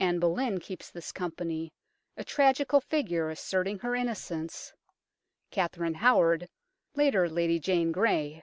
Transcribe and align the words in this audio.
Anne 0.00 0.18
Boleyn 0.18 0.58
keeps 0.58 0.90
this 0.90 1.12
company, 1.12 1.72
a 2.16 2.24
tragical 2.24 2.80
figure, 2.80 3.30
asserting 3.30 3.78
her 3.78 3.94
innocence; 3.94 4.72
Katherine 5.52 5.94
Howard; 6.02 6.48
later, 6.96 7.28
Lady 7.28 7.60
Jane 7.60 7.92
Grey. 7.92 8.42